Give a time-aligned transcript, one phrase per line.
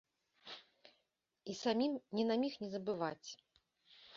[1.53, 1.91] І самім
[2.21, 3.29] ні на міг не забываць.